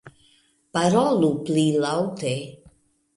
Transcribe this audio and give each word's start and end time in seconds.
-Parolu 0.77 1.29
pli 1.49 1.65
laŭte. 1.83 2.33